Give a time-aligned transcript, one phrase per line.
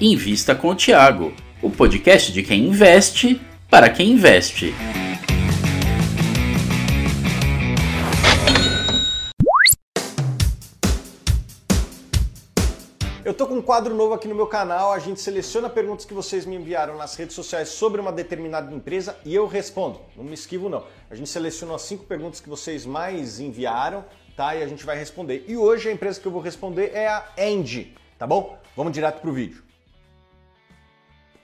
[0.00, 4.72] Invista com o Tiago, o podcast de quem investe para quem investe.
[13.24, 16.14] Eu tô com um quadro novo aqui no meu canal, a gente seleciona perguntas que
[16.14, 19.98] vocês me enviaram nas redes sociais sobre uma determinada empresa e eu respondo.
[20.16, 20.84] Não me esquivo não.
[21.10, 24.04] A gente seleciona as cinco perguntas que vocês mais enviaram,
[24.36, 24.54] tá?
[24.54, 25.44] E a gente vai responder.
[25.48, 28.56] E hoje a empresa que eu vou responder é a Engie, tá bom?
[28.76, 29.66] Vamos direto pro vídeo.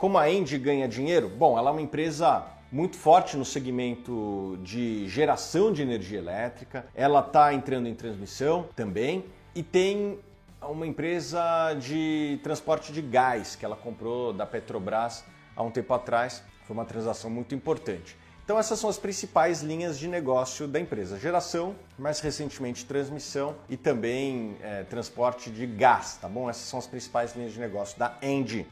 [0.04, 1.30] Como a Engie ganha dinheiro?
[1.30, 6.84] Bom, ela é uma empresa muito forte no segmento de geração de energia elétrica.
[6.94, 10.18] Ela está entrando em transmissão também e tem
[10.60, 15.24] uma empresa de transporte de gás que ela comprou da Petrobras
[15.56, 16.42] há um tempo atrás.
[16.66, 18.14] Foi uma transação muito importante.
[18.44, 23.77] Então essas são as principais linhas de negócio da empresa: geração, mais recentemente transmissão e
[23.78, 26.50] também é, transporte de gás, tá bom?
[26.50, 28.66] Essas são as principais linhas de negócio da Engie.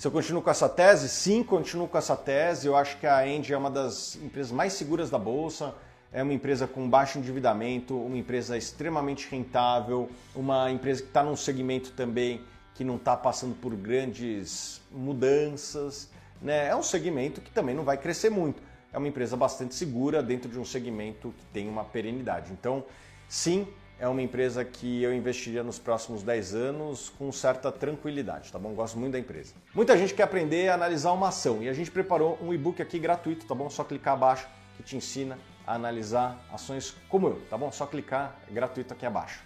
[0.00, 2.66] Se eu continuo com essa tese, sim, continuo com essa tese.
[2.66, 5.74] Eu acho que a Engie é uma das empresas mais seguras da bolsa
[6.10, 11.36] é uma empresa com baixo endividamento, uma empresa extremamente rentável, uma empresa que está num
[11.36, 12.40] segmento também
[12.74, 16.08] que não está passando por grandes mudanças.
[16.40, 16.68] Né?
[16.68, 18.62] É um segmento que também não vai crescer muito.
[18.94, 22.52] É uma empresa bastante segura dentro de um segmento que tem uma perenidade.
[22.52, 22.86] Então,
[23.28, 23.68] sim,
[24.00, 28.72] é uma empresa que eu investiria nos próximos 10 anos com certa tranquilidade, tá bom?
[28.72, 29.52] Gosto muito da empresa.
[29.74, 32.98] Muita gente quer aprender a analisar uma ação e a gente preparou um e-book aqui
[32.98, 33.68] gratuito, tá bom?
[33.68, 37.70] Só clicar abaixo que te ensina a analisar ações como eu, tá bom?
[37.70, 39.44] Só clicar, é gratuito aqui abaixo.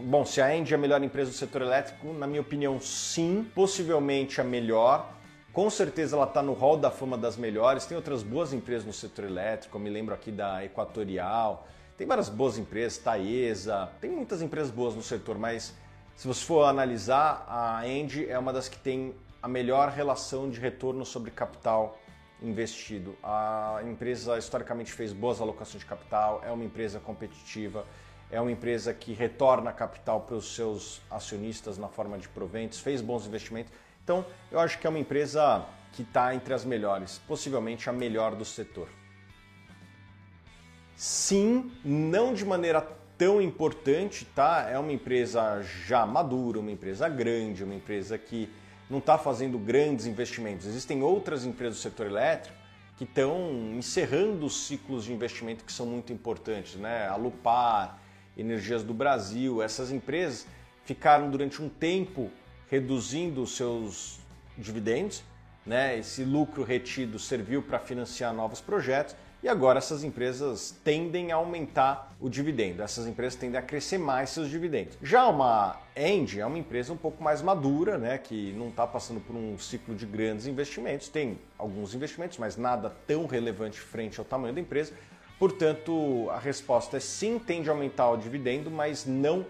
[0.00, 3.46] Bom, se a Engie é a melhor empresa do setor elétrico, na minha opinião, sim,
[3.54, 5.12] possivelmente a melhor.
[5.52, 7.84] Com certeza ela está no hall da fama das melhores.
[7.84, 11.68] Tem outras boas empresas no setor elétrico, eu me lembro aqui da Equatorial.
[11.96, 15.74] Tem várias boas empresas, Taesa, tem muitas empresas boas no setor, mas
[16.16, 20.58] se você for analisar, a Engie é uma das que tem a melhor relação de
[20.58, 21.98] retorno sobre capital
[22.40, 23.16] investido.
[23.22, 27.84] A empresa historicamente fez boas alocações de capital, é uma empresa competitiva,
[28.30, 33.00] é uma empresa que retorna capital para os seus acionistas na forma de proventos, fez
[33.00, 33.72] bons investimentos.
[34.02, 38.34] Então, eu acho que é uma empresa que está entre as melhores, possivelmente a melhor
[38.34, 38.88] do setor.
[41.04, 42.80] Sim, não de maneira
[43.18, 44.68] tão importante, tá?
[44.70, 48.48] É uma empresa já madura, uma empresa grande, uma empresa que
[48.88, 50.64] não está fazendo grandes investimentos.
[50.64, 52.56] Existem outras empresas do setor elétrico
[52.96, 57.08] que estão encerrando os ciclos de investimento que são muito importantes, né?
[57.08, 57.98] A Lupar,
[58.38, 60.46] Energias do Brasil, essas empresas
[60.84, 62.30] ficaram durante um tempo
[62.70, 64.20] reduzindo os seus
[64.56, 65.24] dividendos,
[65.66, 65.98] né?
[65.98, 72.14] Esse lucro retido serviu para financiar novos projetos e agora essas empresas tendem a aumentar
[72.20, 72.82] o dividendo.
[72.82, 74.96] Essas empresas tendem a crescer mais seus dividendos.
[75.02, 79.20] Já uma End é uma empresa um pouco mais madura, né, que não está passando
[79.20, 81.08] por um ciclo de grandes investimentos.
[81.08, 84.92] Tem alguns investimentos, mas nada tão relevante frente ao tamanho da empresa.
[85.40, 89.44] Portanto, a resposta é sim, tende a aumentar o dividendo, mas não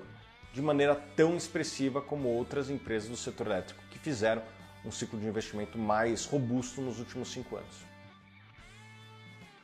[0.54, 4.42] de maneira tão expressiva como outras empresas do setor elétrico que fizeram
[4.84, 7.91] um ciclo de investimento mais robusto nos últimos cinco anos.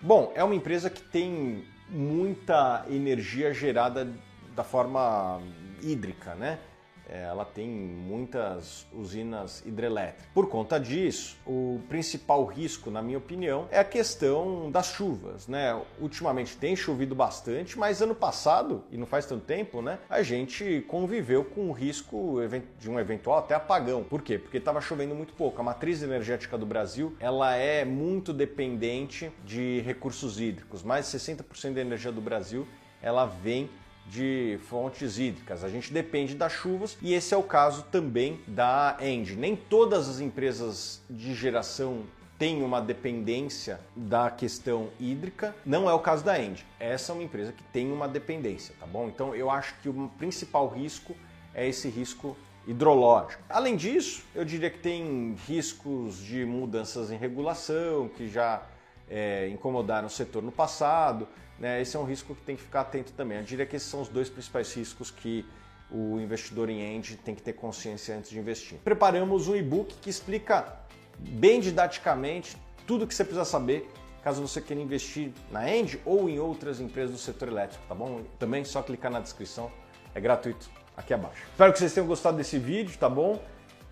[0.01, 4.09] Bom, é uma empresa que tem muita energia gerada
[4.55, 5.41] da forma
[5.83, 6.61] hídrica, né?
[7.09, 10.27] É, ela tem muitas usinas hidrelétricas.
[10.35, 15.49] Por conta disso, o principal risco, na minha opinião, é a questão das chuvas.
[15.49, 15.81] Né?
[16.01, 20.85] Ultimamente tem chovido bastante, mas ano passado, e não faz tanto tempo, né, a gente
[20.89, 22.37] conviveu com o risco
[22.79, 24.05] de um eventual até apagão.
[24.05, 24.39] Por quê?
[24.39, 25.61] Porque estava chovendo muito pouco.
[25.61, 30.83] A matriz energética do Brasil ela é muito dependente de recursos hídricos.
[30.83, 32.67] Mais de 60% da energia do Brasil
[33.01, 33.71] ela vem
[34.09, 35.63] de fontes hídricas.
[35.63, 39.37] A gente depende das chuvas e esse é o caso também da Engie.
[39.37, 42.05] Nem todas as empresas de geração
[42.39, 45.55] têm uma dependência da questão hídrica.
[45.67, 46.65] Não é o caso da Engie.
[46.79, 49.09] Essa é uma empresa que tem uma dependência, tá bom?
[49.09, 51.15] Então eu acho que o principal risco
[51.55, 53.43] é esse risco hidrológico.
[53.49, 58.63] Além disso, eu diria que tem riscos de mudanças em regulação que já
[59.09, 61.27] é, incomodaram o setor no passado.
[61.59, 61.81] Né?
[61.81, 63.39] Esse é um risco que tem que ficar atento também.
[63.39, 65.45] Eu diria que esses são os dois principais riscos que
[65.91, 68.79] o investidor em end tem que ter consciência antes de investir.
[68.85, 70.77] Preparamos um e-book que explica
[71.19, 72.57] bem didaticamente
[72.87, 73.91] tudo o que você precisa saber
[74.23, 78.23] caso você queira investir na End ou em outras empresas do setor elétrico, tá bom?
[78.39, 79.71] Também só clicar na descrição,
[80.15, 81.43] é gratuito aqui abaixo.
[81.51, 83.43] Espero que vocês tenham gostado desse vídeo, tá bom?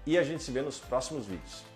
[0.05, 1.76] E a gente se vê nos próximos vídeos.